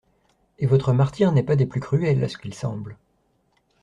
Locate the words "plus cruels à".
1.67-2.27